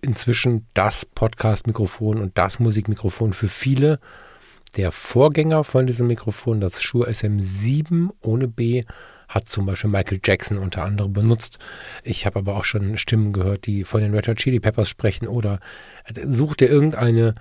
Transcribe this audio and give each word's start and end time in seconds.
inzwischen 0.00 0.66
das 0.74 1.04
Podcast-Mikrofon 1.04 2.20
und 2.20 2.38
das 2.38 2.58
Musikmikrofon 2.58 3.32
für 3.32 3.48
viele. 3.48 3.98
Der 4.76 4.92
Vorgänger 4.92 5.64
von 5.64 5.86
diesem 5.86 6.08
Mikrofon, 6.08 6.60
das 6.60 6.82
Shure 6.82 7.10
SM7 7.10 8.10
ohne 8.20 8.48
B, 8.48 8.84
hat 9.28 9.48
zum 9.48 9.66
Beispiel 9.66 9.90
Michael 9.90 10.20
Jackson 10.24 10.58
unter 10.58 10.84
anderem 10.84 11.12
benutzt. 11.12 11.58
Ich 12.02 12.26
habe 12.26 12.38
aber 12.38 12.56
auch 12.56 12.64
schon 12.64 12.96
Stimmen 12.96 13.32
gehört, 13.32 13.66
die 13.66 13.84
von 13.84 14.00
den 14.00 14.14
Red 14.14 14.28
Hot 14.28 14.38
Chili 14.38 14.60
Peppers 14.60 14.88
sprechen 14.88 15.28
oder 15.28 15.60
äh, 16.04 16.26
such 16.26 16.56
dir 16.56 16.68
irgendeine 16.68 17.34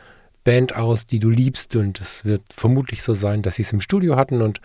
Band 0.44 0.75
aus, 0.75 1.05
die 1.05 1.20
du 1.20 1.30
liebst 1.30 1.75
und 1.75 2.00
es 2.00 2.25
wird 2.25 2.42
vermutlich 2.55 3.04
so 3.04 3.14
sein, 3.14 3.42
dass 3.42 3.55
sie 3.55 3.64
es 3.64 3.73
im 3.73 3.82
Studio 3.82 4.15
hatten 4.15 4.42
und 4.42 4.61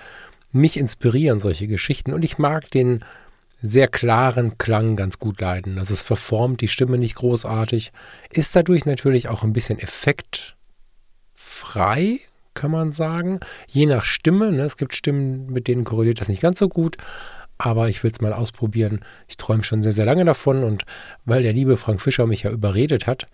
mich 0.52 0.76
inspirieren 0.76 1.40
solche 1.40 1.66
Geschichten 1.66 2.12
und 2.12 2.24
ich 2.24 2.38
mag 2.38 2.70
den 2.70 3.04
sehr 3.60 3.88
klaren 3.88 4.58
Klang 4.58 4.96
ganz 4.96 5.18
gut 5.18 5.40
leiden. 5.40 5.78
Also 5.78 5.94
es 5.94 6.02
verformt 6.02 6.60
die 6.60 6.68
Stimme 6.68 6.98
nicht 6.98 7.14
großartig, 7.14 7.92
ist 8.30 8.54
dadurch 8.54 8.84
natürlich 8.84 9.28
auch 9.28 9.44
ein 9.44 9.52
bisschen 9.52 9.78
effektfrei, 9.78 12.20
kann 12.54 12.70
man 12.70 12.92
sagen. 12.92 13.40
Je 13.68 13.86
nach 13.86 14.04
Stimme. 14.04 14.52
Ne? 14.52 14.62
Es 14.62 14.76
gibt 14.76 14.94
Stimmen, 14.94 15.46
mit 15.46 15.68
denen 15.68 15.84
korreliert 15.84 16.20
das 16.20 16.28
nicht 16.28 16.42
ganz 16.42 16.58
so 16.58 16.68
gut. 16.68 16.96
Aber 17.58 17.88
ich 17.88 18.02
will 18.02 18.10
es 18.10 18.20
mal 18.20 18.32
ausprobieren. 18.32 19.04
Ich 19.28 19.36
träume 19.36 19.64
schon 19.64 19.82
sehr, 19.82 19.92
sehr 19.92 20.06
lange 20.06 20.24
davon. 20.24 20.64
Und 20.64 20.84
weil 21.24 21.42
der 21.42 21.52
liebe 21.52 21.76
Frank 21.76 22.00
Fischer 22.00 22.26
mich 22.26 22.42
ja 22.42 22.50
überredet 22.50 23.06
hat, 23.06 23.28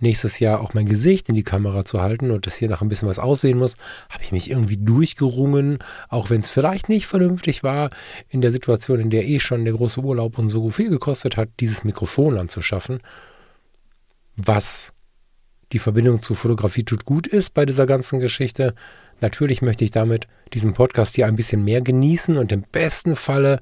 nächstes 0.00 0.38
Jahr 0.38 0.60
auch 0.60 0.74
mein 0.74 0.86
Gesicht 0.86 1.28
in 1.28 1.34
die 1.34 1.42
Kamera 1.42 1.84
zu 1.84 2.00
halten 2.00 2.30
und 2.30 2.46
das 2.46 2.56
hier 2.56 2.68
nach 2.68 2.82
ein 2.82 2.88
bisschen 2.88 3.08
was 3.08 3.18
aussehen 3.18 3.58
muss, 3.58 3.76
habe 4.10 4.22
ich 4.22 4.32
mich 4.32 4.50
irgendwie 4.50 4.76
durchgerungen, 4.76 5.78
auch 6.08 6.30
wenn 6.30 6.40
es 6.40 6.48
vielleicht 6.48 6.88
nicht 6.88 7.06
vernünftig 7.06 7.62
war, 7.62 7.90
in 8.28 8.40
der 8.40 8.50
Situation, 8.50 9.00
in 9.00 9.10
der 9.10 9.26
eh 9.26 9.40
schon 9.40 9.64
der 9.64 9.74
große 9.74 10.00
Urlaub 10.00 10.38
und 10.38 10.50
so 10.50 10.70
viel 10.70 10.90
gekostet 10.90 11.36
hat, 11.36 11.48
dieses 11.60 11.84
Mikrofon 11.84 12.38
anzuschaffen, 12.38 13.00
was 14.36 14.92
die 15.72 15.78
Verbindung 15.78 16.22
zu 16.22 16.34
Fotografie 16.34 16.84
tut 16.84 17.04
gut 17.04 17.26
ist 17.26 17.54
bei 17.54 17.66
dieser 17.66 17.86
ganzen 17.86 18.20
Geschichte. 18.20 18.74
Natürlich 19.20 19.62
möchte 19.62 19.84
ich 19.84 19.90
damit 19.90 20.26
diesen 20.54 20.74
Podcast 20.74 21.16
hier 21.16 21.26
ein 21.26 21.36
bisschen 21.36 21.64
mehr 21.64 21.80
genießen 21.80 22.36
und 22.36 22.52
im 22.52 22.62
besten 22.62 23.16
Falle 23.16 23.60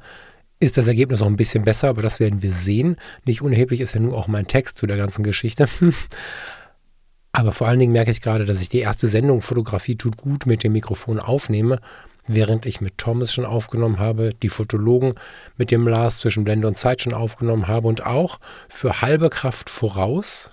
ist 0.61 0.79
das 0.79 0.87
Ergebnis 0.87 1.21
auch 1.21 1.27
ein 1.27 1.37
bisschen 1.37 1.65
besser, 1.65 1.89
aber 1.89 2.03
das 2.03 2.21
werden 2.21 2.43
wir 2.43 2.53
sehen. 2.53 2.97
Nicht 3.25 3.43
unerheblich 3.43 3.81
ist 3.81 3.95
ja 3.95 4.01
nun 4.01 4.15
auch 4.15 4.27
mein 4.27 4.47
Text 4.47 4.79
zu 4.79 4.87
der 4.87 4.97
ganzen 4.97 5.23
Geschichte. 5.23 5.69
aber 7.33 7.53
vor 7.53 7.67
allen 7.67 7.79
Dingen 7.79 7.93
merke 7.93 8.11
ich 8.11 8.23
gerade, 8.23 8.47
dass 8.47 8.63
ich 8.63 8.69
die 8.69 8.79
erste 8.79 9.09
Sendung 9.09 9.43
Fotografie 9.43 9.97
tut 9.97 10.17
gut 10.17 10.47
mit 10.47 10.63
dem 10.63 10.73
Mikrofon 10.73 11.19
aufnehme, 11.19 11.81
während 12.27 12.65
ich 12.65 12.81
mit 12.81 12.99
Thomas 12.99 13.33
schon 13.33 13.45
aufgenommen 13.45 13.99
habe, 13.99 14.33
die 14.43 14.49
Fotologen 14.49 15.15
mit 15.57 15.71
dem 15.71 15.87
Lars 15.87 16.19
zwischen 16.19 16.45
Blende 16.45 16.69
und 16.69 16.79
Zeit 16.79 17.03
schon 17.03 17.13
aufgenommen 17.13 17.69
habe 17.69 17.89
und 17.89 18.05
auch 18.07 18.39
für 18.69 19.03
halbe 19.03 19.29
Kraft 19.29 19.69
voraus, 19.69 20.51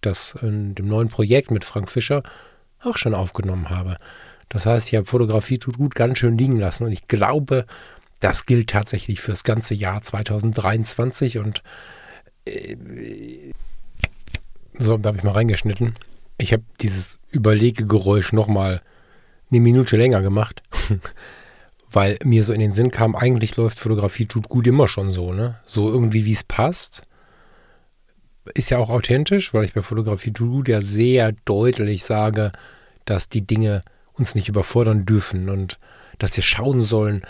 das 0.00 0.34
in 0.40 0.74
dem 0.74 0.88
neuen 0.88 1.08
Projekt 1.08 1.50
mit 1.50 1.64
Frank 1.64 1.90
Fischer 1.90 2.22
auch 2.82 2.96
schon 2.96 3.14
aufgenommen 3.14 3.70
habe. 3.70 3.96
Das 4.48 4.66
heißt, 4.66 4.88
ich 4.88 4.94
habe 4.94 5.06
Fotografie 5.06 5.58
tut 5.58 5.78
gut 5.78 5.94
ganz 5.94 6.18
schön 6.18 6.38
liegen 6.38 6.56
lassen 6.56 6.84
und 6.84 6.92
ich 6.92 7.08
glaube, 7.08 7.66
das 8.20 8.46
gilt 8.46 8.70
tatsächlich 8.70 9.20
fürs 9.20 9.44
ganze 9.44 9.74
Jahr 9.74 10.00
2023 10.00 11.38
und 11.38 11.62
äh, 12.44 12.76
so, 14.78 14.96
da 14.98 15.08
habe 15.08 15.18
ich 15.18 15.24
mal 15.24 15.32
reingeschnitten. 15.32 15.96
Ich 16.38 16.52
habe 16.52 16.62
dieses 16.80 17.18
Überlegegeräusch 17.30 18.32
nochmal 18.32 18.82
eine 19.50 19.60
Minute 19.60 19.96
länger 19.96 20.22
gemacht, 20.22 20.62
weil 21.90 22.18
mir 22.24 22.42
so 22.42 22.52
in 22.52 22.60
den 22.60 22.72
Sinn 22.72 22.90
kam, 22.90 23.16
eigentlich 23.16 23.56
läuft 23.56 23.78
Fotografie 23.78 24.26
tut 24.26 24.48
gut 24.48 24.66
immer 24.66 24.86
schon 24.86 25.12
so, 25.12 25.32
ne? 25.32 25.58
So 25.64 25.90
irgendwie, 25.90 26.24
wie 26.24 26.32
es 26.32 26.44
passt. 26.44 27.02
Ist 28.54 28.70
ja 28.70 28.78
auch 28.78 28.90
authentisch, 28.90 29.52
weil 29.52 29.64
ich 29.64 29.74
bei 29.74 29.82
Fotografie 29.82 30.32
gut 30.32 30.68
ja 30.68 30.80
sehr 30.80 31.32
deutlich 31.44 32.04
sage, 32.04 32.52
dass 33.04 33.28
die 33.28 33.46
Dinge 33.46 33.82
uns 34.14 34.34
nicht 34.34 34.48
überfordern 34.48 35.04
dürfen 35.04 35.48
und 35.50 35.78
dass 36.18 36.36
wir 36.36 36.42
schauen 36.42 36.82
sollen, 36.82 37.22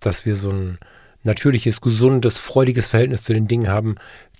dass 0.00 0.26
wir 0.26 0.36
so 0.36 0.50
ein 0.50 0.78
natürliches, 1.22 1.80
gesundes, 1.80 2.38
freudiges 2.38 2.88
Verhältnis 2.88 3.22
zu 3.22 3.32
den 3.32 3.46
Dingen 3.46 3.68
haben, 3.68 3.96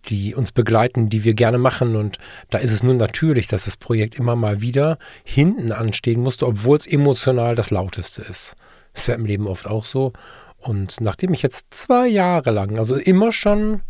die 0.09 0.35
uns 0.35 0.51
begleiten, 0.51 1.09
die 1.09 1.25
wir 1.25 1.35
gerne 1.35 1.59
machen. 1.59 1.95
Und 1.97 2.19
da 2.51 2.59
ist 2.59 2.73
es 2.73 2.83
nun 2.83 2.97
natürlich, 2.97 3.47
dass 3.47 3.65
das 3.67 3.77
Projekt 3.77 4.17
immer 4.17 4.37
mal 4.37 4.61
wieder 4.61 4.99
hinten 5.25 5.73
anstehen 5.73 6.21
musste, 6.21 6.47
obwohl 6.47 6.77
es 6.77 6.87
emotional 6.87 7.55
das 7.55 7.71
lauteste 7.71 8.23
ist. 8.23 8.57
Ist 8.95 9.09
ja 9.09 9.15
im 9.15 9.25
Leben 9.25 9.47
oft 9.47 9.67
auch 9.67 9.85
so. 9.85 10.13
Und 10.59 11.01
nachdem 11.01 11.33
ich 11.33 11.43
jetzt 11.43 11.67
zwei 11.71 12.09
Jahre 12.09 12.51
lang, 12.51 12.79
also 12.79 12.97
immer 12.97 13.33
schon 13.33 13.81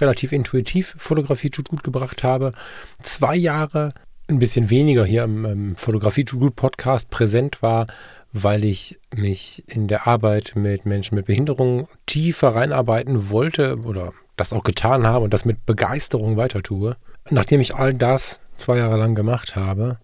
relativ 0.00 0.32
intuitiv 0.32 0.94
Fotografie 0.98 1.50
tut 1.50 1.68
gut 1.68 1.84
gebracht 1.84 2.22
habe, 2.22 2.52
zwei 3.02 3.36
Jahre 3.36 3.92
ein 4.28 4.38
bisschen 4.38 4.70
weniger 4.70 5.04
hier 5.04 5.24
im, 5.24 5.44
im 5.44 5.76
Fotografie 5.76 6.24
tut 6.24 6.40
gut 6.40 6.56
Podcast 6.56 7.10
präsent 7.10 7.62
war, 7.62 7.86
weil 8.32 8.64
ich 8.64 9.00
mich 9.14 9.64
in 9.66 9.88
der 9.88 10.06
Arbeit 10.06 10.52
mit 10.54 10.84
Menschen 10.84 11.14
mit 11.14 11.26
Behinderung 11.26 11.88
tiefer 12.06 12.54
reinarbeiten 12.54 13.30
wollte 13.30 13.78
oder 13.78 14.12
das 14.36 14.52
auch 14.52 14.64
getan 14.64 15.06
habe 15.06 15.24
und 15.24 15.32
das 15.32 15.44
mit 15.44 15.64
Begeisterung 15.66 16.36
weiter 16.36 16.62
tue. 16.62 16.96
Nachdem 17.30 17.60
ich 17.60 17.74
all 17.74 17.94
das 17.94 18.40
zwei 18.56 18.78
Jahre 18.78 18.98
lang 18.98 19.14
gemacht 19.14 19.56
habe, 19.56 19.98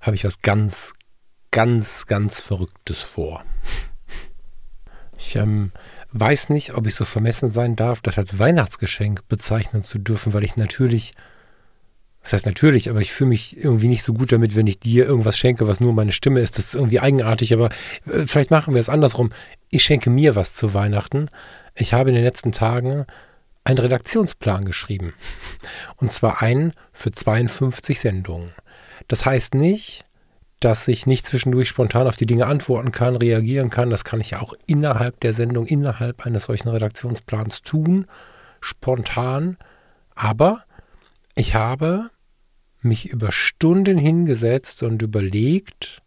habe 0.00 0.16
ich 0.16 0.24
was 0.24 0.40
ganz, 0.40 0.92
ganz, 1.50 2.06
ganz 2.06 2.40
Verrücktes 2.40 3.00
vor. 3.00 3.42
Ich 5.16 5.36
ähm, 5.36 5.70
weiß 6.14 6.48
nicht, 6.48 6.74
ob 6.74 6.86
ich 6.86 6.94
so 6.94 7.04
vermessen 7.04 7.50
sein 7.50 7.76
darf, 7.76 8.00
das 8.00 8.18
als 8.18 8.38
Weihnachtsgeschenk 8.38 9.28
bezeichnen 9.28 9.82
zu 9.82 9.98
dürfen, 9.98 10.32
weil 10.32 10.44
ich 10.44 10.56
natürlich 10.56 11.12
das 12.24 12.32
heißt 12.32 12.46
natürlich, 12.46 12.88
aber 12.88 13.02
ich 13.02 13.12
fühle 13.12 13.28
mich 13.28 13.62
irgendwie 13.62 13.88
nicht 13.88 14.02
so 14.02 14.14
gut 14.14 14.32
damit, 14.32 14.56
wenn 14.56 14.66
ich 14.66 14.80
dir 14.80 15.04
irgendwas 15.04 15.36
schenke, 15.36 15.68
was 15.68 15.78
nur 15.80 15.92
meine 15.92 16.10
Stimme 16.10 16.40
ist. 16.40 16.56
Das 16.56 16.68
ist 16.68 16.74
irgendwie 16.74 16.98
eigenartig, 16.98 17.52
aber 17.52 17.68
äh, 18.10 18.26
vielleicht 18.26 18.50
machen 18.50 18.72
wir 18.72 18.80
es 18.80 18.88
andersrum. 18.88 19.30
Ich 19.68 19.84
schenke 19.84 20.08
mir 20.08 20.34
was 20.34 20.54
zu 20.54 20.72
Weihnachten. 20.72 21.28
Ich 21.74 21.92
habe 21.92 22.08
in 22.08 22.14
den 22.14 22.24
letzten 22.24 22.50
Tagen 22.50 23.04
einen 23.64 23.76
Redaktionsplan 23.76 24.64
geschrieben. 24.64 25.12
Und 25.96 26.12
zwar 26.12 26.40
einen 26.40 26.72
für 26.94 27.12
52 27.12 28.00
Sendungen. 28.00 28.52
Das 29.06 29.26
heißt 29.26 29.54
nicht, 29.54 30.04
dass 30.64 30.88
ich 30.88 31.06
nicht 31.06 31.26
zwischendurch 31.26 31.68
spontan 31.68 32.06
auf 32.06 32.16
die 32.16 32.24
Dinge 32.24 32.46
antworten 32.46 32.90
kann, 32.90 33.16
reagieren 33.16 33.68
kann. 33.68 33.90
Das 33.90 34.02
kann 34.02 34.20
ich 34.20 34.30
ja 34.30 34.40
auch 34.40 34.54
innerhalb 34.66 35.20
der 35.20 35.34
Sendung, 35.34 35.66
innerhalb 35.66 36.24
eines 36.24 36.44
solchen 36.44 36.70
Redaktionsplans 36.70 37.60
tun, 37.60 38.06
spontan. 38.62 39.58
Aber 40.14 40.64
ich 41.34 41.54
habe 41.54 42.08
mich 42.80 43.10
über 43.10 43.30
Stunden 43.30 43.98
hingesetzt 43.98 44.82
und 44.82 45.02
überlegt, 45.02 46.02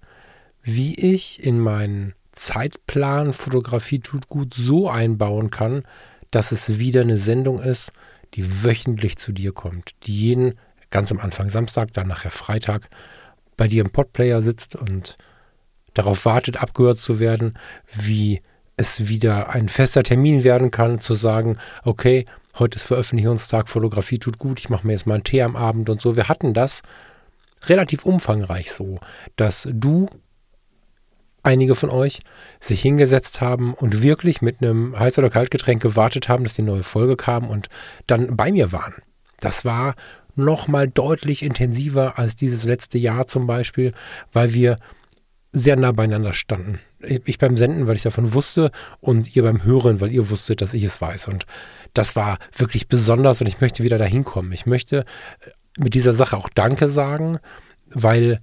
wie 0.64 0.96
ich 0.96 1.44
in 1.44 1.60
meinen 1.60 2.16
Zeitplan 2.32 3.34
Fotografie 3.34 4.00
tut 4.00 4.28
gut 4.28 4.56
so 4.56 4.90
einbauen 4.90 5.52
kann, 5.52 5.84
dass 6.32 6.52
es 6.52 6.80
wieder 6.80 7.02
eine 7.02 7.20
Sendung 7.20 7.60
ist, 7.60 7.92
die 8.34 8.64
wöchentlich 8.64 9.18
zu 9.18 9.34
dir 9.34 9.52
kommt, 9.52 9.92
die 10.08 10.16
jeden 10.16 10.54
ganz 10.90 11.12
am 11.12 11.20
Anfang 11.20 11.50
Samstag, 11.50 11.94
dann 11.94 12.08
nachher 12.08 12.32
Freitag 12.32 12.90
bei 13.58 13.68
dir 13.68 13.84
im 13.84 13.92
Podplayer 13.92 14.42
sitzt 14.42 14.76
und 14.76 15.18
darauf 15.94 16.26
wartet, 16.26 16.58
abgehört 16.58 17.00
zu 17.00 17.20
werden, 17.20 17.58
wie 17.92 18.42
es 18.78 19.08
wieder 19.08 19.50
ein 19.50 19.70
fester 19.70 20.04
Termin 20.04 20.44
werden 20.44 20.70
kann, 20.70 21.00
zu 21.00 21.16
sagen, 21.16 21.58
okay, 21.84 22.26
heute 22.60 22.78
ist 22.78 22.84
Veröffentlichungstag, 22.84 23.68
Fotografie 23.68 24.20
tut 24.20 24.38
gut, 24.38 24.60
ich 24.60 24.70
mache 24.70 24.86
mir 24.86 24.94
jetzt 24.94 25.08
mal 25.08 25.16
einen 25.16 25.24
Tee 25.24 25.42
am 25.42 25.56
Abend 25.56 25.90
und 25.90 26.00
so. 26.00 26.16
Wir 26.16 26.30
hatten 26.30 26.54
das 26.54 26.84
relativ 27.66 28.06
umfangreich 28.06 28.72
so, 28.72 29.00
dass 29.36 29.68
du 29.72 30.08
einige 31.42 31.76
von 31.76 31.90
euch 31.90 32.20
sich 32.60 32.82
hingesetzt 32.82 33.42
haben 33.42 33.74
und 33.74 34.04
wirklich 34.04 34.42
mit 34.42 34.62
einem 34.62 34.96
Heiß- 34.96 35.18
oder 35.18 35.30
Kaltgetränk 35.30 35.82
gewartet 35.82 36.30
haben, 36.30 36.44
dass 36.44 36.56
die 36.56 36.62
neue 36.62 36.84
Folge 36.84 37.16
kam 37.16 37.50
und 37.50 37.68
dann 38.06 38.36
bei 38.36 38.52
mir 38.52 38.72
waren. 38.72 38.96
Das 39.40 39.66
war 39.66 39.96
nochmal 40.38 40.88
deutlich 40.88 41.44
intensiver 41.44 42.18
als 42.18 42.36
dieses 42.36 42.64
letzte 42.64 42.98
Jahr 42.98 43.28
zum 43.28 43.48
Beispiel, 43.48 43.94
weil 44.32 44.54
wir 44.54 44.78
sehr 45.54 45.76
nah 45.76 45.92
beieinander 45.92 46.34
standen. 46.34 46.80
Ich 47.00 47.38
beim 47.38 47.58
Senden, 47.58 47.88
weil 47.88 47.96
ich 47.96 48.04
davon 48.04 48.34
wusste 48.34 48.72
und 49.00 49.36
ihr 49.36 49.44
beim 49.44 49.64
Hören, 49.64 50.02
weil 50.02 50.12
ihr 50.12 50.30
wusstet, 50.30 50.62
dass 50.62 50.74
ich 50.74 50.84
es 50.84 51.00
weiß. 51.00 51.28
Und 51.28 51.46
das 51.94 52.16
war 52.16 52.38
wirklich 52.56 52.88
besonders 52.88 53.42
und 53.42 53.48
ich 53.48 53.62
möchte 53.62 53.84
wieder 53.84 53.98
dahin 53.98 54.24
kommen. 54.24 54.52
Ich 54.52 54.66
möchte 54.66 55.06
mit 55.78 55.94
dieser 55.94 56.14
Sache 56.14 56.38
auch 56.38 56.50
Danke 56.50 56.90
sagen, 56.90 57.40
weil 57.90 58.40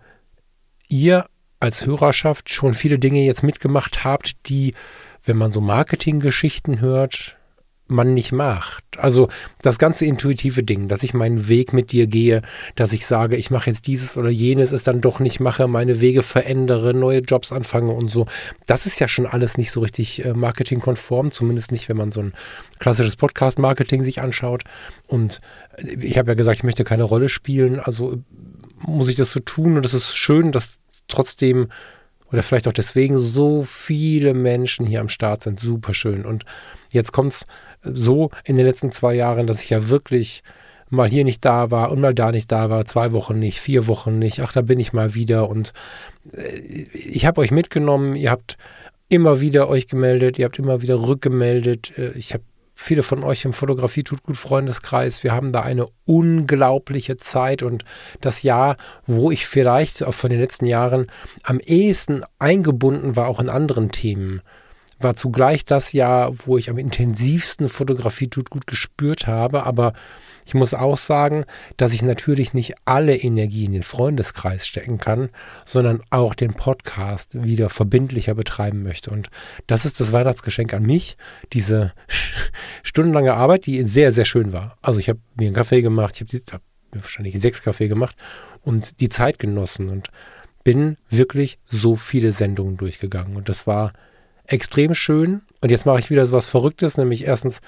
ihr 0.89 1.27
als 1.61 1.87
Hörerschaft 1.87 2.51
schon 2.51 2.75
viele 2.75 2.99
Dinge 2.99 3.25
jetzt 3.25 3.43
mitgemacht 3.43 4.05
habt, 4.05 4.49
die, 4.49 4.75
wenn 5.25 5.37
man 5.37 5.53
so 5.53 5.61
Marketinggeschichten 5.61 6.81
hört, 6.81 7.39
man 7.87 8.15
nicht 8.15 8.33
macht. 8.33 8.85
Also 8.97 9.29
das 9.61 9.79
ganze 9.79 10.07
intuitive 10.07 10.63
Ding, 10.63 10.89
dass 10.89 11.03
ich 11.03 11.13
meinen 11.13 11.49
Weg 11.49 11.73
mit 11.73 11.93
dir 11.93 12.07
gehe, 12.07 12.43
dass 12.77 12.93
ich 12.93 13.07
sage, 13.07 13.37
ich 13.37 13.51
mache 13.51 13.69
jetzt 13.69 13.87
dieses 13.87 14.17
oder 14.17 14.31
jenes, 14.31 14.73
es 14.73 14.85
dann 14.85 15.01
doch 15.01 15.21
nicht 15.21 15.41
mache, 15.41 15.69
meine 15.69 16.01
Wege 16.01 16.23
verändere, 16.23 16.95
neue 16.95 17.21
Jobs 17.21 17.53
anfange 17.53 17.93
und 17.93 18.09
so. 18.09 18.27
Das 18.67 18.87
ist 18.87 19.01
ja 19.01 19.09
schon 19.09 19.27
alles 19.27 19.59
nicht 19.59 19.71
so 19.71 19.81
richtig 19.81 20.25
äh, 20.25 20.33
marketingkonform, 20.33 21.31
zumindest 21.31 21.73
nicht, 21.73 21.89
wenn 21.89 21.97
man 21.97 22.13
so 22.13 22.21
ein 22.21 22.33
klassisches 22.79 23.17
Podcast-Marketing 23.17 24.03
sich 24.03 24.23
anschaut. 24.23 24.65
Und 25.07 25.41
äh, 25.77 25.97
ich 26.01 26.17
habe 26.17 26.31
ja 26.31 26.35
gesagt, 26.35 26.59
ich 26.59 26.65
möchte 26.65 26.85
keine 26.85 27.05
Rolle 27.05 27.29
spielen, 27.29 27.81
also 27.81 28.17
muss 28.79 29.09
ich 29.09 29.17
das 29.17 29.33
so 29.33 29.41
tun 29.41 29.77
und 29.77 29.87
es 29.87 29.95
ist 29.95 30.17
schön, 30.17 30.53
dass 30.53 30.79
trotzdem 31.09 31.69
oder 32.35 32.43
vielleicht 32.43 32.67
auch 32.67 32.73
deswegen 32.73 33.17
so 33.21 33.63
viele 33.63 34.35
Menschen 34.35 34.87
hier 34.87 35.01
am 35.01 35.09
Start 35.09 35.45
sind. 35.45 35.61
Super 35.61 35.95
schön. 35.95 36.27
Und 36.27 36.45
jetzt 36.93 37.13
kommt 37.13 37.33
es 37.33 37.45
so 37.85 38.31
in 38.45 38.57
den 38.57 38.67
letzten 38.67 38.91
zwei 38.91 39.15
Jahren, 39.15 39.47
dass 39.47 39.63
ich 39.63 39.71
ja 39.71 39.89
wirklich 39.89 40.43
mal 40.91 41.09
hier 41.09 41.25
nicht 41.25 41.45
da 41.45 41.71
war 41.71 41.93
und 41.93 42.01
mal 42.01 42.13
da 42.13 42.33
nicht 42.33 42.51
da 42.51 42.71
war, 42.71 42.85
zwei 42.87 43.13
Wochen 43.13 43.39
nicht, 43.39 43.61
vier 43.61 43.87
Wochen 43.87 44.19
nicht, 44.19 44.41
ach, 44.41 44.53
da 44.53 44.63
bin 44.63 44.81
ich 44.81 44.93
mal 44.93 45.15
wieder. 45.15 45.49
Und 45.49 45.73
äh, 46.33 46.59
ich 46.93 47.25
habe 47.25 47.41
euch 47.41 47.53
mitgenommen, 47.53 48.17
ihr 48.17 48.33
habt 48.33 48.57
immer 49.09 49.41
wieder 49.41 49.69
euch 49.69 49.87
gemeldet, 49.87 50.37
ihr 50.41 50.47
habt 50.47 50.59
immer 50.59 50.83
wieder 50.83 51.07
rückgemeldet, 51.07 51.97
äh, 51.97 52.19
ich 52.19 52.35
habe 52.35 52.43
viele 52.75 53.03
von 53.03 53.23
euch 53.25 53.45
im 53.45 53.53
Fotografie 53.53 54.03
tut 54.03 54.23
gut 54.23 54.37
Freundeskreis. 54.37 55.23
Wir 55.23 55.33
haben 55.33 55.53
da 55.53 55.61
eine 55.61 55.87
unglaubliche 56.05 57.17
Zeit 57.17 57.63
und 57.63 57.85
das 58.21 58.43
Jahr, 58.43 58.77
wo 59.07 59.31
ich 59.31 59.47
vielleicht 59.47 60.03
auch 60.03 60.15
von 60.15 60.31
den 60.31 60.41
letzten 60.41 60.67
Jahren 60.67 61.07
am 61.43 61.61
ehesten 61.61 62.23
eingebunden 62.39 63.17
war, 63.17 63.29
auch 63.29 63.41
in 63.41 63.49
anderen 63.49 63.91
Themen, 63.91 64.43
war 64.99 65.15
zugleich 65.15 65.65
das 65.65 65.93
Jahr, 65.93 66.33
wo 66.47 66.59
ich 66.59 66.71
am 66.71 66.79
intensivsten 66.79 67.69
Fotografie 67.69 68.29
tut 68.29 68.51
gut 68.51 68.67
gespürt 68.67 69.27
habe, 69.27 69.65
aber 69.65 69.93
ich 70.45 70.55
muss 70.55 70.75
auch 70.75 70.99
sagen, 70.99 71.45
dass 71.77 71.93
ich 71.93 72.03
natürlich 72.03 72.55
nicht 72.55 72.75
alle 72.85 73.17
Energie 73.17 73.65
in 73.65 73.73
den 73.73 73.83
Freundeskreis 73.83 74.67
stecken 74.67 74.99
kann, 74.99 75.31
sondern 75.65 76.03
auch 76.11 76.35
den 76.35 76.55
Podcast 76.55 77.43
wieder 77.43 77.71
verbindlicher 77.71 78.35
betreiben 78.35 78.83
möchte. 78.83 79.11
Und 79.11 79.29
das 79.67 79.85
ist 79.85 80.01
das 80.01 80.13
Weihnachtsgeschenk 80.13 80.75
an 80.75 80.83
mich, 80.83 81.17
diese 81.53 81.93
stundenlange 82.83 83.35
Arbeit, 83.35 83.67
die 83.67 83.83
sehr, 83.87 84.13
sehr 84.13 84.25
schön 84.25 84.53
war. 84.53 84.77
Also 84.83 85.01
ich 85.01 85.09
habe 85.09 85.21
mir 85.37 85.47
einen 85.47 85.55
Kaffee 85.55 85.83
gemacht, 85.83 86.15
ich 86.15 86.21
habe 86.21 86.43
hab 86.53 86.63
mir 86.93 87.03
wahrscheinlich 87.03 87.41
sechs 87.41 87.63
Kaffee 87.63 87.89
gemacht 87.89 88.17
und 88.63 89.01
die 89.01 89.09
Zeit 89.09 89.39
genossen 89.39 89.91
und 89.91 90.09
bin 90.63 90.97
wirklich 91.11 91.59
so 91.71 91.95
viele 91.95 92.33
Sendungen 92.33 92.77
durchgegangen. 92.77 93.37
Und 93.37 93.49
das 93.49 93.67
war 93.67 93.93
extrem 94.47 94.95
schön. 94.95 95.43
Und 95.61 95.71
jetzt 95.71 95.87
mache 95.87 96.01
ich 96.01 96.11
wieder 96.11 96.27
so 96.27 96.33
was 96.33 96.47
Verrücktes, 96.47 96.97
nämlich 96.97 97.25
erstens 97.25 97.61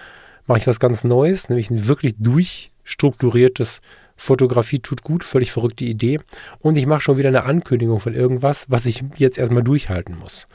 mache 0.46 0.58
ich 0.58 0.66
was 0.66 0.80
ganz 0.80 1.04
Neues, 1.04 1.48
nämlich 1.48 1.70
ein 1.70 1.88
wirklich 1.88 2.14
durchstrukturiertes 2.18 3.80
Fotografie 4.16 4.78
tut 4.78 5.02
gut, 5.02 5.24
völlig 5.24 5.52
verrückte 5.52 5.84
Idee. 5.84 6.20
Und 6.58 6.76
ich 6.76 6.86
mache 6.86 7.02
schon 7.02 7.18
wieder 7.18 7.28
eine 7.28 7.44
Ankündigung 7.44 8.00
von 8.00 8.14
irgendwas, 8.14 8.66
was 8.68 8.86
ich 8.86 9.04
jetzt 9.16 9.38
erstmal 9.38 9.62
durchhalten 9.62 10.18
muss. 10.18 10.48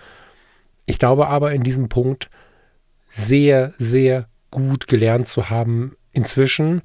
Ich 0.85 0.97
glaube 0.97 1.27
aber 1.27 1.53
in 1.53 1.63
diesem 1.63 1.87
Punkt 1.87 2.29
sehr, 3.09 3.73
sehr 3.77 4.27
gut 4.49 4.87
gelernt 4.87 5.27
zu 5.27 5.49
haben, 5.49 5.95
inzwischen, 6.11 6.81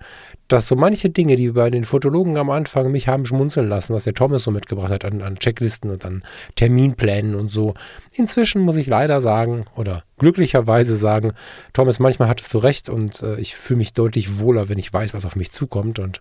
dass 0.48 0.69
so 0.69 0.76
manche 0.76 1.10
Dinge, 1.10 1.37
die 1.37 1.50
bei 1.50 1.70
den 1.70 1.84
Fotologen 1.84 2.37
am 2.37 2.50
Anfang 2.50 2.90
mich 2.90 3.08
haben 3.08 3.26
schmunzeln 3.26 3.69
lassen, 3.69 3.94
was 3.94 4.04
der 4.04 4.14
Thomas 4.14 4.44
so 4.44 4.50
mitgebracht 4.50 4.90
hat 4.90 5.04
an, 5.04 5.22
an 5.22 5.38
Checklisten 5.38 5.90
und 5.90 6.04
an 6.04 6.22
Terminplänen 6.54 7.34
und 7.34 7.50
so, 7.50 7.75
inzwischen 8.12 8.62
muss 8.62 8.76
ich 8.76 8.87
leider 8.87 9.20
sagen 9.20 9.64
oder 9.75 10.04
glücklicherweise 10.19 10.96
sagen, 10.96 11.32
Thomas, 11.72 11.98
manchmal 11.98 12.28
hattest 12.28 12.52
du 12.54 12.58
recht 12.58 12.88
und 12.88 13.22
äh, 13.22 13.40
ich 13.40 13.56
fühle 13.56 13.78
mich 13.78 13.93
deutlich 13.93 14.38
wohler, 14.38 14.69
wenn 14.69 14.78
ich 14.78 14.93
weiß, 14.93 15.14
was 15.14 15.25
auf 15.25 15.37
mich 15.37 15.52
zukommt 15.52 15.98
und 15.98 16.20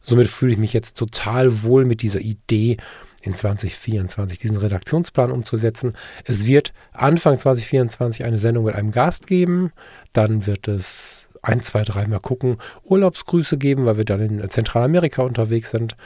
somit 0.00 0.28
fühle 0.28 0.52
ich 0.52 0.58
mich 0.58 0.72
jetzt 0.72 0.96
total 0.96 1.62
wohl 1.62 1.84
mit 1.84 2.02
dieser 2.02 2.20
Idee, 2.20 2.78
in 3.22 3.34
2024 3.34 4.38
diesen 4.38 4.56
Redaktionsplan 4.56 5.30
umzusetzen. 5.32 5.94
Es 6.24 6.46
wird 6.46 6.72
Anfang 6.92 7.38
2024 7.38 8.24
eine 8.24 8.38
Sendung 8.38 8.64
mit 8.64 8.74
einem 8.74 8.92
Gast 8.92 9.26
geben. 9.26 9.72
Dann 10.12 10.46
wird 10.46 10.68
es 10.68 11.27
ein, 11.42 11.60
zwei, 11.60 11.82
dreimal 11.82 12.20
gucken, 12.20 12.58
Urlaubsgrüße 12.84 13.58
geben, 13.58 13.86
weil 13.86 13.98
wir 13.98 14.04
dann 14.04 14.20
in 14.20 14.50
Zentralamerika 14.50 15.22
unterwegs 15.22 15.70
sind. 15.70 15.96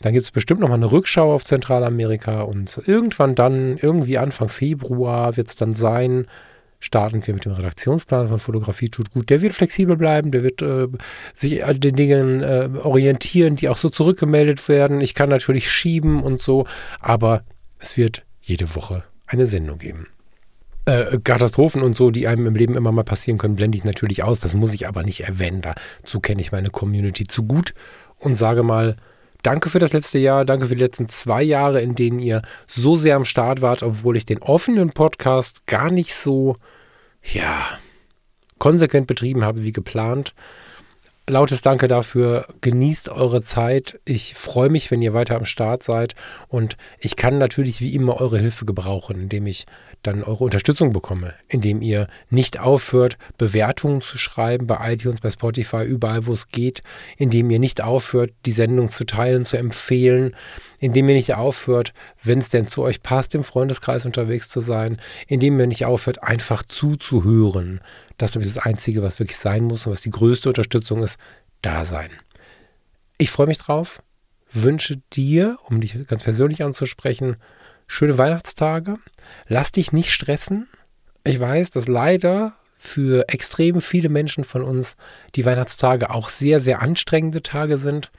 Dann 0.00 0.12
gibt 0.12 0.24
es 0.24 0.30
bestimmt 0.30 0.60
noch 0.60 0.68
mal 0.68 0.74
eine 0.74 0.92
Rückschau 0.92 1.32
auf 1.32 1.44
Zentralamerika 1.44 2.42
und 2.42 2.80
irgendwann 2.86 3.34
dann, 3.34 3.76
irgendwie 3.78 4.18
Anfang 4.18 4.48
Februar 4.48 5.36
wird 5.36 5.48
es 5.48 5.56
dann 5.56 5.72
sein, 5.72 6.26
starten 6.78 7.26
wir 7.26 7.34
mit 7.34 7.44
dem 7.44 7.52
Redaktionsplan 7.52 8.28
von 8.28 8.38
Fotografie 8.38 8.88
tut 8.88 9.10
gut. 9.10 9.30
Der 9.30 9.40
wird 9.40 9.54
flexibel 9.54 9.96
bleiben, 9.96 10.30
der 10.30 10.44
wird 10.44 10.62
äh, 10.62 10.86
sich 11.34 11.64
an 11.64 11.80
den 11.80 11.96
Dingen 11.96 12.42
äh, 12.42 12.68
orientieren, 12.80 13.56
die 13.56 13.68
auch 13.68 13.76
so 13.76 13.88
zurückgemeldet 13.88 14.68
werden. 14.68 15.00
Ich 15.00 15.14
kann 15.14 15.28
natürlich 15.28 15.68
schieben 15.68 16.22
und 16.22 16.40
so, 16.40 16.66
aber 17.00 17.42
es 17.80 17.96
wird 17.96 18.24
jede 18.40 18.76
Woche 18.76 19.02
eine 19.26 19.48
Sendung 19.48 19.78
geben 19.78 20.06
äh, 20.88 21.18
Katastrophen 21.22 21.82
und 21.82 21.96
so, 21.96 22.10
die 22.10 22.26
einem 22.26 22.46
im 22.46 22.54
Leben 22.56 22.74
immer 22.74 22.92
mal 22.92 23.04
passieren 23.04 23.36
können, 23.36 23.56
blende 23.56 23.76
ich 23.76 23.84
natürlich 23.84 24.22
aus. 24.22 24.40
Das 24.40 24.54
muss 24.54 24.72
ich 24.72 24.88
aber 24.88 25.02
nicht 25.02 25.20
erwähnen. 25.20 25.60
Dazu 25.60 26.20
kenne 26.20 26.40
ich 26.40 26.50
meine 26.50 26.70
Community 26.70 27.24
zu 27.24 27.44
gut 27.44 27.74
und 28.18 28.36
sage 28.36 28.62
mal, 28.62 28.96
danke 29.42 29.68
für 29.68 29.80
das 29.80 29.92
letzte 29.92 30.18
Jahr, 30.18 30.46
danke 30.46 30.66
für 30.66 30.74
die 30.74 30.82
letzten 30.82 31.08
zwei 31.08 31.42
Jahre, 31.42 31.82
in 31.82 31.94
denen 31.94 32.18
ihr 32.18 32.40
so 32.66 32.96
sehr 32.96 33.16
am 33.16 33.26
Start 33.26 33.60
wart, 33.60 33.82
obwohl 33.82 34.16
ich 34.16 34.24
den 34.24 34.42
offenen 34.42 34.90
Podcast 34.90 35.66
gar 35.66 35.90
nicht 35.90 36.14
so, 36.14 36.56
ja, 37.22 37.66
konsequent 38.58 39.06
betrieben 39.06 39.44
habe 39.44 39.62
wie 39.62 39.72
geplant. 39.72 40.34
Lautes 41.28 41.60
Danke 41.60 41.88
dafür. 41.88 42.46
Genießt 42.62 43.10
eure 43.10 43.42
Zeit. 43.42 44.00
Ich 44.06 44.34
freue 44.34 44.70
mich, 44.70 44.90
wenn 44.90 45.02
ihr 45.02 45.12
weiter 45.12 45.36
am 45.36 45.44
Start 45.44 45.82
seid. 45.82 46.14
Und 46.48 46.78
ich 46.98 47.16
kann 47.16 47.36
natürlich 47.36 47.82
wie 47.82 47.94
immer 47.94 48.18
eure 48.18 48.38
Hilfe 48.38 48.64
gebrauchen, 48.64 49.20
indem 49.20 49.46
ich 49.46 49.66
dann 50.02 50.22
eure 50.22 50.44
Unterstützung 50.44 50.92
bekomme, 50.92 51.34
indem 51.48 51.82
ihr 51.82 52.06
nicht 52.30 52.60
aufhört, 52.60 53.18
Bewertungen 53.36 54.00
zu 54.00 54.16
schreiben 54.16 54.66
bei 54.66 54.92
iTunes, 54.92 55.20
bei 55.20 55.30
Spotify, 55.30 55.82
überall, 55.82 56.26
wo 56.26 56.32
es 56.32 56.48
geht, 56.48 56.80
indem 57.16 57.50
ihr 57.50 57.58
nicht 57.58 57.82
aufhört, 57.82 58.32
die 58.46 58.52
Sendung 58.52 58.90
zu 58.90 59.04
teilen, 59.04 59.44
zu 59.44 59.58
empfehlen, 59.58 60.34
indem 60.78 61.08
ihr 61.08 61.16
nicht 61.16 61.34
aufhört, 61.34 61.92
wenn 62.22 62.38
es 62.38 62.50
denn 62.50 62.66
zu 62.66 62.82
euch 62.82 63.02
passt, 63.02 63.34
im 63.34 63.44
Freundeskreis 63.44 64.06
unterwegs 64.06 64.48
zu 64.48 64.60
sein, 64.60 64.98
indem 65.26 65.58
ihr 65.58 65.66
nicht 65.66 65.84
aufhört, 65.84 66.22
einfach 66.22 66.62
zuzuhören. 66.62 67.80
Das 68.18 68.36
ist 68.36 68.56
das 68.56 68.64
Einzige, 68.64 69.02
was 69.02 69.20
wirklich 69.20 69.38
sein 69.38 69.64
muss 69.64 69.86
und 69.86 69.92
was 69.92 70.02
die 70.02 70.10
größte 70.10 70.48
Unterstützung 70.48 71.02
ist, 71.02 71.18
da 71.62 71.84
sein. 71.84 72.10
Ich 73.16 73.30
freue 73.30 73.46
mich 73.46 73.58
drauf, 73.58 74.02
wünsche 74.52 75.00
dir, 75.12 75.58
um 75.64 75.80
dich 75.80 76.06
ganz 76.06 76.22
persönlich 76.24 76.62
anzusprechen, 76.62 77.36
schöne 77.86 78.18
Weihnachtstage. 78.18 78.98
Lass 79.46 79.72
dich 79.72 79.92
nicht 79.92 80.12
stressen. 80.12 80.68
Ich 81.24 81.40
weiß, 81.40 81.70
dass 81.70 81.88
leider 81.88 82.54
für 82.78 83.28
extrem 83.28 83.80
viele 83.80 84.08
Menschen 84.08 84.44
von 84.44 84.62
uns 84.62 84.96
die 85.34 85.44
Weihnachtstage 85.44 86.10
auch 86.10 86.28
sehr, 86.28 86.60
sehr 86.60 86.80
anstrengende 86.80 87.42
Tage 87.42 87.78
sind. 87.78 88.10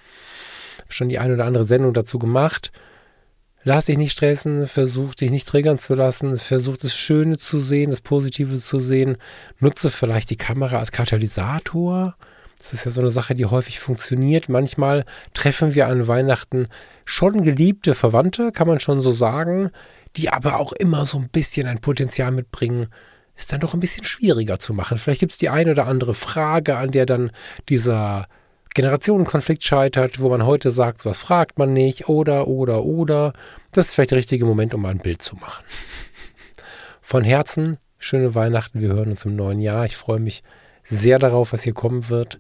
Ich 0.78 0.82
habe 0.84 0.94
schon 0.94 1.10
die 1.10 1.20
eine 1.20 1.36
oder 1.36 1.46
andere 1.46 1.64
Sendung 1.64 1.94
dazu 1.94 2.20
gemacht. 2.20 2.72
Lass 3.70 3.86
dich 3.86 4.00
nicht 4.00 4.14
stressen, 4.14 4.66
versuch 4.66 5.14
dich 5.14 5.30
nicht 5.30 5.48
triggern 5.48 5.78
zu 5.78 5.94
lassen, 5.94 6.40
versuch 6.40 6.76
das 6.76 6.96
Schöne 6.96 7.38
zu 7.38 7.60
sehen, 7.60 7.92
das 7.92 8.02
Positive 8.02 8.58
zu 8.58 8.80
sehen. 8.80 9.16
Nutze 9.60 9.92
vielleicht 9.92 10.32
die 10.32 10.38
Kamera 10.38 10.80
als 10.80 10.92
Katalysator. 10.92 12.16
Das 12.58 12.74
ist 12.74 12.86
ja 12.86 12.90
so 12.90 13.02
eine 13.02 13.12
Sache, 13.12 13.36
die 13.36 13.46
häufig 13.46 13.80
funktioniert. 13.80 14.50
Manchmal 14.50 15.06
treffen 15.36 15.76
wir 15.76 15.86
an 15.86 16.08
Weihnachten 16.08 16.68
schon 17.06 17.44
geliebte 17.44 17.94
Verwandte, 17.94 18.52
kann 18.52 18.68
man 18.68 18.80
schon 18.80 19.02
so 19.02 19.12
sagen, 19.12 19.70
die 20.18 20.30
aber 20.30 20.60
auch 20.60 20.74
immer 20.74 21.06
so 21.06 21.20
ein 21.20 21.30
bisschen 21.30 21.68
ein 21.68 21.80
Potenzial 21.80 22.32
mitbringen, 22.32 22.88
ist 23.38 23.54
dann 23.54 23.60
doch 23.60 23.76
ein 23.76 23.82
bisschen 23.82 24.04
schwieriger 24.04 24.58
zu 24.58 24.74
machen. 24.74 24.98
Vielleicht 24.98 25.20
gibt 25.20 25.34
es 25.34 25.38
die 25.38 25.50
eine 25.50 25.74
oder 25.74 25.86
andere 25.86 26.16
Frage, 26.16 26.78
an 26.78 26.90
der 26.90 27.06
dann 27.06 27.30
dieser 27.70 28.26
Generationenkonflikt 28.74 29.64
scheitert, 29.64 30.20
wo 30.22 30.30
man 30.30 30.46
heute 30.46 30.72
sagt, 30.72 31.06
was 31.06 31.20
fragt 31.20 31.58
man 31.58 31.74
nicht, 31.74 32.08
oder, 32.08 32.48
oder, 32.48 32.84
oder. 32.84 33.34
Das 33.72 33.88
ist 33.88 33.94
vielleicht 33.94 34.12
der 34.12 34.18
richtige 34.18 34.46
Moment, 34.46 34.74
um 34.74 34.82
mal 34.82 34.90
ein 34.90 35.00
Bild 35.00 35.22
zu 35.22 35.36
machen. 35.36 35.66
Von 37.02 37.24
Herzen, 37.24 37.78
schöne 37.98 38.36
Weihnachten, 38.36 38.82
wir 38.82 38.90
hören 38.90 39.10
uns 39.12 39.26
im 39.26 39.36
neuen 39.36 39.60
Jahr. 39.60 39.86
Ich 39.86 39.98
freue 39.98 40.20
mich 40.20 40.44
sehr 40.84 41.20
darauf, 41.20 41.54
was 41.54 41.64
hier 41.64 41.74
kommen 41.74 42.10
wird. 42.10 42.40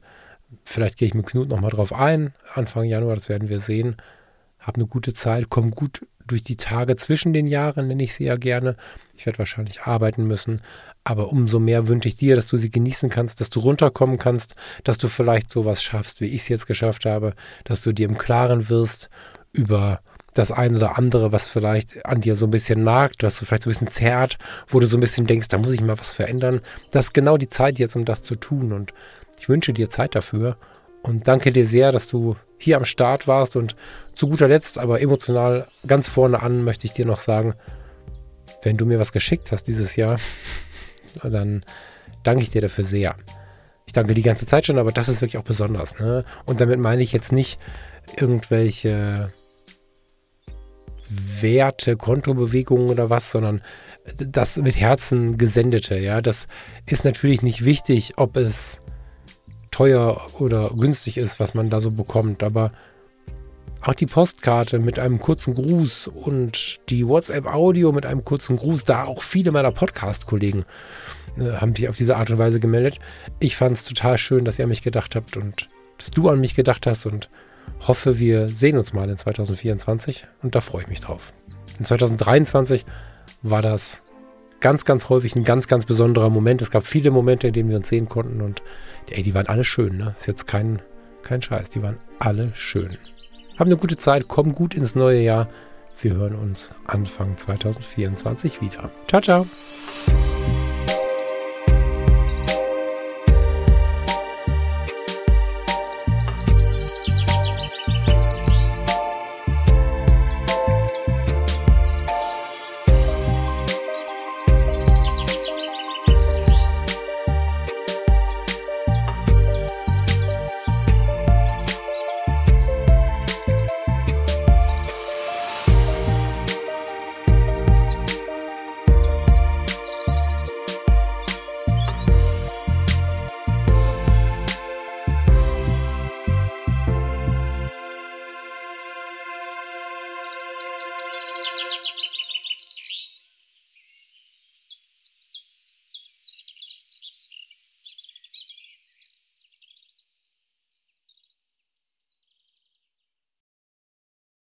Vielleicht 0.63 0.97
gehe 0.97 1.07
ich 1.07 1.13
mit 1.13 1.25
Knut 1.25 1.49
nochmal 1.49 1.71
drauf 1.71 1.93
ein, 1.93 2.33
Anfang 2.53 2.83
Januar, 2.83 3.15
das 3.15 3.29
werden 3.29 3.49
wir 3.49 3.59
sehen. 3.59 3.97
Hab 4.59 4.75
eine 4.75 4.87
gute 4.87 5.13
Zeit, 5.13 5.47
komm 5.49 5.71
gut 5.71 6.05
durch 6.25 6.43
die 6.43 6.57
Tage 6.57 6.95
zwischen 6.95 7.33
den 7.33 7.47
Jahren, 7.47 7.87
nenne 7.87 8.03
ich 8.03 8.13
sie 8.13 8.25
ja 8.25 8.35
gerne. 8.35 8.75
Ich 9.15 9.25
werde 9.25 9.39
wahrscheinlich 9.39 9.81
arbeiten 9.83 10.25
müssen, 10.27 10.61
aber 11.03 11.31
umso 11.31 11.59
mehr 11.59 11.87
wünsche 11.87 12.09
ich 12.09 12.17
dir, 12.17 12.35
dass 12.35 12.47
du 12.47 12.57
sie 12.57 12.69
genießen 12.69 13.09
kannst, 13.09 13.39
dass 13.39 13.49
du 13.49 13.59
runterkommen 13.59 14.17
kannst, 14.17 14.55
dass 14.83 14.97
du 14.97 15.07
vielleicht 15.07 15.49
sowas 15.49 15.81
schaffst, 15.81 16.21
wie 16.21 16.27
ich 16.27 16.41
es 16.41 16.49
jetzt 16.49 16.67
geschafft 16.67 17.05
habe, 17.05 17.33
dass 17.63 17.81
du 17.81 17.93
dir 17.93 18.07
im 18.07 18.17
Klaren 18.17 18.69
wirst 18.69 19.09
über 19.51 20.01
das 20.33 20.51
eine 20.51 20.77
oder 20.77 20.97
andere, 20.97 21.31
was 21.31 21.47
vielleicht 21.47 22.05
an 22.05 22.21
dir 22.21 22.35
so 22.35 22.45
ein 22.47 22.51
bisschen 22.51 22.83
nagt, 22.83 23.23
was 23.23 23.39
du 23.39 23.45
vielleicht 23.45 23.63
so 23.63 23.69
ein 23.69 23.73
bisschen 23.73 23.87
zerrt, 23.89 24.37
wo 24.67 24.79
du 24.79 24.85
so 24.85 24.97
ein 24.97 25.01
bisschen 25.01 25.25
denkst, 25.25 25.47
da 25.47 25.57
muss 25.57 25.73
ich 25.73 25.81
mal 25.81 25.99
was 25.99 26.13
verändern. 26.13 26.61
Das 26.91 27.05
ist 27.05 27.13
genau 27.13 27.37
die 27.37 27.49
Zeit 27.49 27.79
jetzt, 27.79 27.95
um 27.95 28.05
das 28.05 28.21
zu 28.21 28.35
tun. 28.35 28.71
Und 28.71 28.93
ich 29.39 29.49
wünsche 29.49 29.73
dir 29.73 29.89
Zeit 29.89 30.15
dafür 30.15 30.57
und 31.01 31.27
danke 31.27 31.51
dir 31.51 31.65
sehr, 31.65 31.91
dass 31.91 32.07
du 32.07 32.35
hier 32.57 32.77
am 32.77 32.85
Start 32.85 33.27
warst. 33.27 33.55
Und 33.55 33.75
zu 34.13 34.29
guter 34.29 34.47
Letzt, 34.47 34.77
aber 34.77 35.01
emotional 35.01 35.67
ganz 35.87 36.07
vorne 36.07 36.41
an, 36.41 36.63
möchte 36.63 36.85
ich 36.85 36.93
dir 36.93 37.05
noch 37.05 37.19
sagen, 37.19 37.55
wenn 38.61 38.77
du 38.77 38.85
mir 38.85 38.99
was 38.99 39.11
geschickt 39.11 39.51
hast 39.51 39.63
dieses 39.63 39.95
Jahr, 39.95 40.17
dann 41.23 41.63
danke 42.23 42.43
ich 42.43 42.49
dir 42.49 42.61
dafür 42.61 42.83
sehr. 42.83 43.15
Ich 43.85 43.93
danke 43.93 44.13
die 44.13 44.21
ganze 44.21 44.45
Zeit 44.45 44.65
schon, 44.65 44.77
aber 44.77 44.91
das 44.91 45.09
ist 45.09 45.21
wirklich 45.21 45.37
auch 45.37 45.43
besonders. 45.43 45.99
Ne? 45.99 46.23
Und 46.45 46.61
damit 46.61 46.79
meine 46.79 47.01
ich 47.01 47.11
jetzt 47.11 47.31
nicht 47.31 47.59
irgendwelche 48.17 49.31
Werte, 51.09 51.97
Kontobewegungen 51.97 52.89
oder 52.89 53.09
was, 53.09 53.31
sondern 53.31 53.61
das 54.15 54.57
mit 54.57 54.79
Herzen 54.79 55.37
gesendete. 55.37 55.97
Ja, 55.97 56.21
das 56.21 56.47
ist 56.85 57.03
natürlich 57.03 57.41
nicht 57.41 57.65
wichtig, 57.65 58.13
ob 58.17 58.37
es 58.37 58.81
teuer 59.71 60.21
oder 60.39 60.69
günstig 60.69 61.17
ist, 61.17 61.39
was 61.39 61.53
man 61.53 61.69
da 61.69 61.81
so 61.81 61.91
bekommt, 61.91 62.43
aber 62.43 62.71
auch 63.81 63.93
die 63.93 64.05
Postkarte 64.05 64.79
mit 64.79 64.99
einem 64.99 65.19
kurzen 65.19 65.53
Gruß 65.53 66.07
und 66.07 66.79
die 66.89 67.07
WhatsApp-Audio 67.07 67.91
mit 67.91 68.05
einem 68.05 68.25
kurzen 68.25 68.57
Gruß, 68.57 68.83
da 68.83 69.05
auch 69.05 69.21
viele 69.21 69.51
meiner 69.51 69.71
Podcast-Kollegen 69.71 70.65
äh, 71.37 71.51
haben 71.53 71.75
sich 71.75 71.87
auf 71.87 71.97
diese 71.97 72.17
Art 72.17 72.29
und 72.29 72.37
Weise 72.37 72.59
gemeldet. 72.59 72.99
Ich 73.39 73.55
fand 73.55 73.77
es 73.77 73.85
total 73.85 74.17
schön, 74.17 74.45
dass 74.45 74.59
ihr 74.59 74.63
an 74.63 74.69
mich 74.69 74.81
gedacht 74.81 75.15
habt 75.15 75.37
und 75.37 75.67
dass 75.97 76.11
du 76.11 76.29
an 76.29 76.39
mich 76.39 76.55
gedacht 76.55 76.87
hast 76.87 77.05
und 77.05 77.29
hoffe, 77.87 78.19
wir 78.19 78.49
sehen 78.49 78.77
uns 78.77 78.93
mal 78.93 79.09
in 79.09 79.17
2024 79.17 80.27
und 80.41 80.55
da 80.55 80.61
freue 80.61 80.83
ich 80.83 80.87
mich 80.87 81.01
drauf. 81.01 81.33
In 81.77 81.85
2023 81.85 82.85
war 83.41 83.61
das 83.61 84.03
ganz, 84.59 84.83
ganz 84.83 85.07
häufig 85.07 85.35
ein 85.35 85.43
ganz, 85.43 85.67
ganz 85.67 85.85
besonderer 85.85 86.29
Moment. 86.29 86.61
Es 86.61 86.71
gab 86.71 86.85
viele 86.85 87.11
Momente, 87.11 87.47
in 87.47 87.53
denen 87.53 87.69
wir 87.69 87.77
uns 87.77 87.87
sehen 87.87 88.09
konnten 88.09 88.41
und 88.41 88.61
ey, 89.09 89.23
die 89.23 89.33
waren 89.33 89.47
alle 89.47 89.63
schön. 89.63 89.97
Ne? 89.97 90.13
Ist 90.17 90.27
jetzt 90.27 90.47
kein, 90.47 90.81
kein 91.23 91.41
Scheiß, 91.41 91.69
die 91.69 91.81
waren 91.81 91.97
alle 92.19 92.53
schön. 92.55 92.97
Hab 93.59 93.65
eine 93.67 93.75
gute 93.75 93.97
Zeit, 93.97 94.29
komm 94.29 94.53
gut 94.53 94.73
ins 94.73 94.95
neue 94.95 95.19
Jahr. 95.19 95.49
Wir 96.01 96.13
hören 96.13 96.35
uns 96.35 96.71
Anfang 96.85 97.37
2024 97.37 98.61
wieder. 98.61 98.89
Ciao, 99.05 99.21
ciao. 99.21 99.47